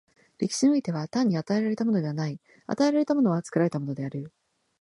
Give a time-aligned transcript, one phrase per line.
[0.39, 4.33] 歴史においては、単に与えられたものはない、与えられたものは作られたものである。